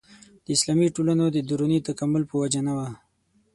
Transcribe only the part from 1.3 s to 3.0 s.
د دروني تکامل په وجه نه وه.